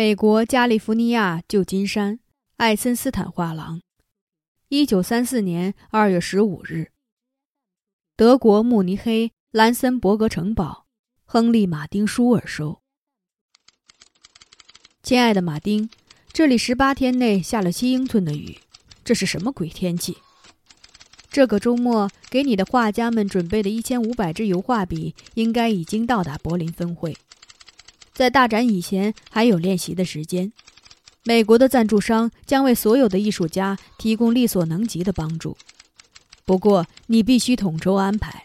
[0.00, 2.20] 美国加利福尼亚旧金山
[2.56, 3.82] 爱森斯坦画廊，
[4.70, 6.90] 一九三四年二月十五日。
[8.16, 10.86] 德国慕尼黑兰森伯格城堡，
[11.26, 12.80] 亨利·马丁·舒尔收。
[15.02, 15.90] 亲爱的马丁，
[16.32, 18.58] 这里十八天内下了七英寸的雨，
[19.04, 20.16] 这是什么鬼天气？
[21.30, 27.14] 这个周末给你的画家们准备的一千五百支油画笔，应该已经到达柏林分会。
[28.12, 30.52] 在大展以前还有练习的时间。
[31.24, 35.56] 美国的赞助商将为所有的艺术家提供力所能及的帮助。
[36.44, 38.42] 不过你必须统筹安排。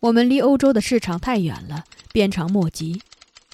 [0.00, 3.00] 我们离欧洲的市场太远了，鞭长莫及。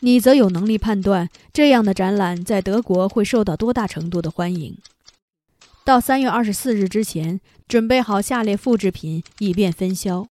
[0.01, 4.77] 你则有能力判断这样的展览在德国会受到多大程度的欢迎。
[5.85, 10.27] 到三月二十四日之前，准备好下列复制品，以便分销：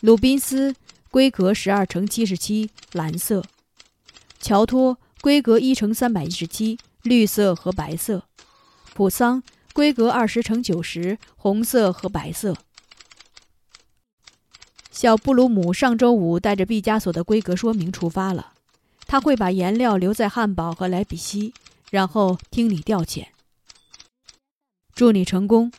[0.00, 0.74] 鲁宾斯，
[1.10, 3.44] 规格十二乘七十七，蓝色。
[4.42, 8.22] 乔托规格一乘三百一十七，绿色和白色；
[8.92, 9.40] 普桑
[9.72, 12.56] 规格二十乘九十，红色和白色。
[14.90, 18.54] 小布鲁姆上周五带着毕加索的规格说明出发了，
[19.06, 21.54] 他会把颜料留在汉堡和莱比锡，
[21.90, 23.28] 然后听你调遣。
[24.92, 25.72] 祝你成功，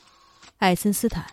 [0.59, 1.27] 爱森斯坦。